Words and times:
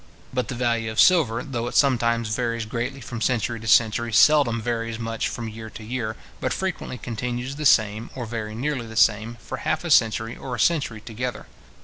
But 0.33 0.47
the 0.47 0.55
value 0.55 0.89
of 0.89 0.99
silver, 0.99 1.43
though 1.43 1.67
it 1.67 1.75
sometimes 1.75 2.33
varies 2.35 2.65
greatly 2.65 3.01
from 3.01 3.21
century 3.21 3.59
to 3.59 3.67
century, 3.67 4.11
seldom 4.11 4.59
varies 4.59 4.97
much 4.97 5.27
from 5.29 5.47
year 5.47 5.69
to 5.69 5.83
year, 5.83 6.15
but 6.39 6.51
frequently 6.53 6.97
continues 6.97 7.55
the 7.55 7.67
same, 7.67 8.09
or 8.15 8.25
very 8.25 8.55
nearly 8.55 8.87
the 8.87 8.95
same, 8.95 9.35
for 9.39 9.57
half 9.57 9.83
a 9.83 9.91
century 9.91 10.35
or 10.35 10.55
a 10.55 10.59
century 10.59 11.01
together. 11.01 11.45